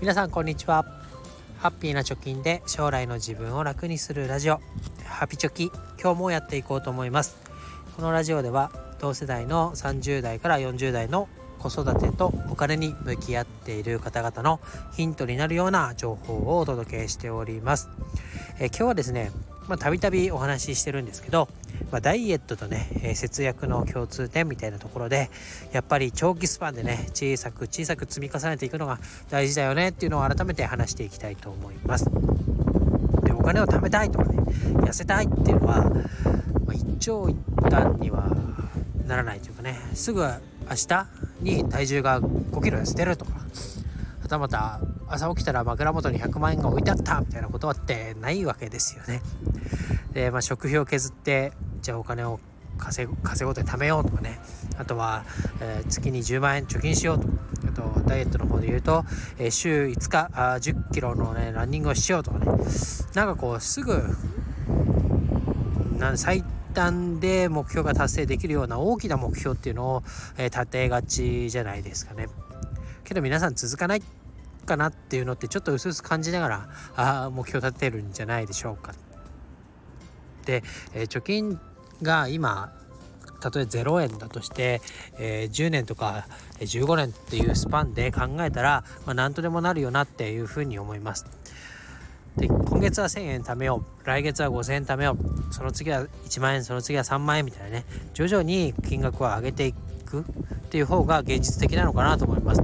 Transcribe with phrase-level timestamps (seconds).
[0.00, 0.86] 皆さんこんにちは。
[1.58, 4.58] ハッピーな貯金で将来の自分を楽にするラジオ。
[5.04, 5.70] ハピチョキ。
[6.02, 7.36] 今日もやっていこうと思います。
[7.96, 11.28] このラジオでは同世代の30代から40代の
[11.58, 14.58] 子育てとお金に向き合っている方々の
[14.96, 17.90] ヒントになるような情報をお届けしております。
[18.58, 19.32] え今日はですね
[19.78, 21.46] たびたびお話ししてるんですけど、
[21.90, 25.30] まあ、ダイエットとね、え節約の共通点みたいなところで
[25.72, 32.04] やっぱり長期スパンでね小さく小さく積み重ねていくのが大事だよねっていうのを改めて話していきたいと思います。
[33.24, 34.38] でお金を貯めたいとかね
[34.82, 37.36] 痩せたいっていうのは、まあ、一長一
[37.70, 38.30] 短には
[39.06, 40.28] ならないというかねすぐ明
[40.88, 41.06] 日
[41.40, 43.32] に体重が5キロ痩せてるとか
[44.22, 49.20] はたまた朝起きたら枕元に100万円が置いてあったみたいなことはってないわけですよね。
[50.12, 52.40] で、まあ、食費を削ってじゃあお金を
[52.78, 54.40] 稼ぐ稼ごうと貯めようとかね。
[54.78, 55.24] あとは、
[55.60, 57.28] えー、月に10万円貯金しようと。
[57.68, 59.04] あとダイエットの方で言うと、
[59.38, 62.46] えー、週5日あ1 0キロのねランニングをしようとかね。
[63.14, 64.02] なんかこうすぐ
[65.98, 70.02] なん最短で目標が達成できるような大きな目標っていうのを、
[70.38, 72.28] えー、立てがちじゃないですかね。
[73.04, 74.02] けど皆さん続かない
[74.66, 78.94] かなっていうのってちょっと薄々感じながらあ目標立てるんじゃないでしょうか。
[80.46, 80.62] で、
[80.94, 81.60] えー、貯金
[82.02, 82.72] が今
[83.40, 84.80] たとえ0円だとして、
[85.18, 86.26] えー、10年とか
[86.60, 91.26] 15年っていうスパンで考えたら、まあ、何とでもなるよなっていうふうに思います。
[92.36, 94.06] で今月は1000円貯めよう。
[94.06, 95.52] 来月は5000円貯めよう。
[95.52, 97.84] その次は1万円その次は3万円みたいなね。
[98.14, 100.24] 徐々に金額を上げていくっ
[100.70, 102.62] ていう方が現実的なのかなと思います。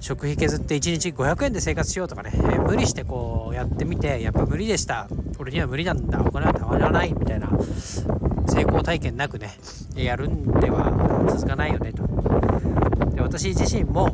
[0.00, 5.08] 食費削って1日500円で生活しようとかね、えー、無理してこうやってみてやっぱ無理でした。
[5.38, 6.20] 俺には無理なんだ。
[6.24, 7.50] お金はたまらないみたいな
[8.48, 9.58] 成功体験なくね
[9.94, 12.02] やるんでは続かないよねと。
[13.14, 14.10] で私自身も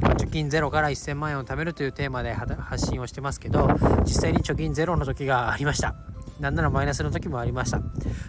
[0.00, 3.68] 貯金ゼロから1000万円を貯めるというテーマで発信をしてますけど
[4.04, 5.94] 実際に貯金ゼロの時がありました。
[6.40, 7.80] なんならマイナスの時もありました。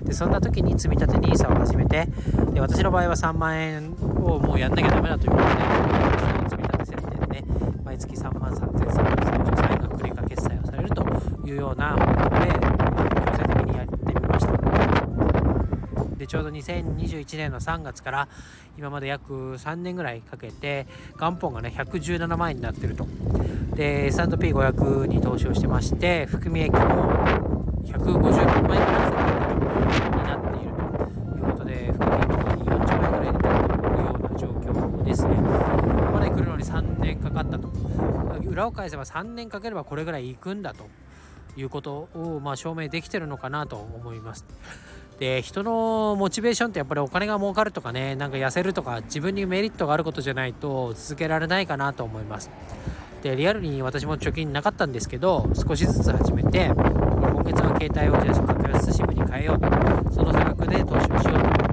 [0.02, 2.08] でそんな時に積み立て NISA を始めて
[2.54, 5.50] で私の場合は3万円をもうやんなきゃダメだということで
[6.50, 7.44] 積み立て設定でね
[7.84, 11.04] 毎月3万3333円が繰り掛決済をされると
[11.46, 12.06] いうようなもの
[12.40, 14.52] で強制的にやってみました
[16.28, 18.28] ちょうど2021年の3月から
[18.78, 20.86] 今まで約3年ぐらいかけて
[21.20, 23.08] 元本がね117万円になってると
[23.76, 26.78] で S&P500 に投資をしてまして含み益も
[27.84, 29.18] 156万円から
[29.88, 30.82] いになっていると
[31.38, 35.36] いうことで、含み益40万円ぐらい出てるような状況ですね。
[35.36, 37.70] ここまで来るのに3年かかったと。
[38.48, 40.88] 裏を返せば3年かければこれぐらい行くんだと
[41.56, 44.46] いうことを、まあ、証明できてるのかなと思います。
[45.20, 52.50] で人のモチベーションってやっぱりお金が儲かるとかねなんか痩せるとか自分にメリットがあることじゃないと続けられないかなと思います。
[53.24, 61.68] でリアルに私も貯金なかったんですけど少しずつ始めて今月は携帯をじゃあ格安 SIM に変えようとその差額で投資をしようと。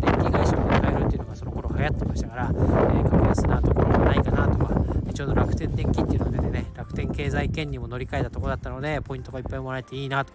[0.00, 10.32] 気会社を変えるっていうのがその頃流行ってましたから、えー、格安なところがないかなとかちょうど楽天電気っていうのが出てね楽天経済圏にも乗り換えたところだったのでポイントがいっぱいもらえていいなと。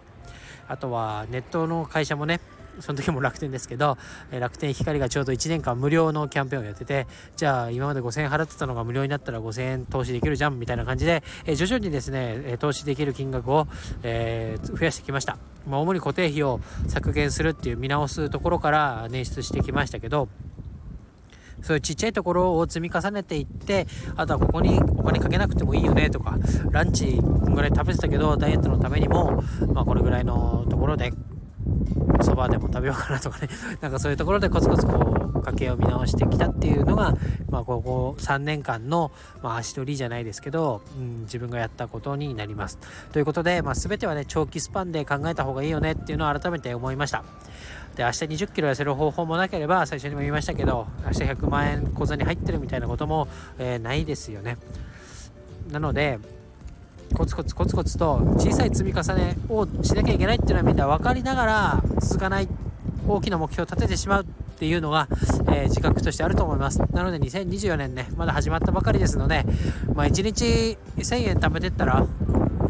[0.72, 2.40] あとはネットの会社もね
[2.80, 3.98] その時も楽天ですけど、
[4.30, 7.06] え楽天光がちょうど1年間無料のキャンペーンをやってて、
[7.36, 13.66] じゃあ今まで5000円払ってたのが無料になったら5000円投資できるじゃんみたいな感じで、え徐々にですね、投資できる金額を、
[14.02, 15.36] えー、増やしてきました。
[15.68, 20.28] まあ、主に固定費を削減するっていう見直すところから捻出してきましたけど、
[21.62, 23.86] そういうちっちゃいところを積み重ねていって、
[24.16, 26.36] あとはここにお金かけなくてもいいよねとか、
[26.70, 29.42] ランチこんぐらい食べてたけど、ダイエットのためにも、
[29.72, 31.12] まあこれぐらいのところで
[32.22, 33.48] そばでも食べようかなとかね
[33.80, 37.14] なんかそういうところでコツコツこう家計を見直してきたっていうのが、
[37.50, 39.10] まあ、ここ3年間の、
[39.42, 42.78] まあ、足取りじゃないですけど、うん、自分がやったことになります。
[43.12, 47.24] ということで、まあ、全てはね長期スパンで考えた方がいいよねっていうのを改めて思いました。
[47.96, 53.28] で明日2 0キロ痩せる方法もなければ最初にも言いましたけど明日100万円口座に入ってるみたいなことも、
[53.58, 54.56] えー、ないですよね。
[55.70, 56.18] なので
[57.12, 62.48] コツコツコツコツと小さい積み重ねをしなきゃいけないっていうのはみんな分かりながら続かない
[63.06, 64.26] 大きな目標を立ててしまうっ
[64.58, 65.08] ていうのが、
[65.48, 66.78] えー、自覚としてあると思います。
[66.92, 69.44] なので2024年ねまだ始まったばかりですので、
[69.94, 72.06] まあ、1日1000円貯めてったら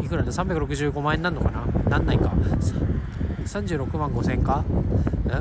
[0.03, 1.67] いくらで365万円になるのかな？
[1.91, 2.33] なんないか。
[3.47, 4.65] 36万5000円か？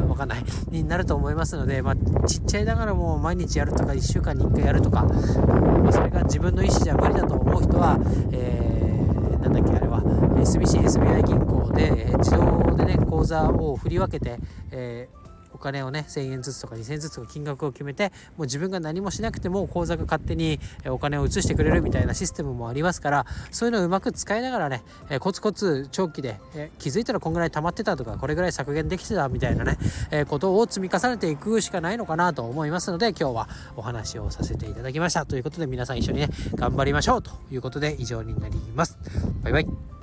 [0.08, 0.44] わかんない。
[0.70, 1.96] になると思いますので、まあ、
[2.26, 7.98] ちっちゃいながらも毎日やるとか、1週間に1回やるとか、まあ、それが自分の意思じゃ無理だと思う人は、
[8.32, 8.71] えー
[9.42, 10.02] なんだっけあれは。
[10.38, 14.38] SBC、SBI 銀行で、え自動でね口座を振り分けて、
[14.72, 15.08] え
[15.54, 29.78] お金をね1000円ずつとか2000円ずつとか金額を決めてもう自分が何もしなくても口座が勝手にお金を移してくれるみたいなシステムもありますからそういうのをうまく使いながらね、えコツコツ長期で、え気づいたらこんぐらい溜まってたとかこれぐらい削減できてたみたいなね、
[30.12, 35.26] えことを積み重ねていくしかないのかなと思いますので今日はお話をさせていただきました。
[35.26, 37.22] ということで皆さん一緒にね頑張りましょう。
[37.22, 38.98] ということで以上になります。
[39.44, 40.01] バイバイ。